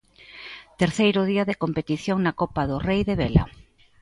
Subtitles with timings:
[0.81, 3.45] Terceiro día de competición na Copa do Rei de Vela.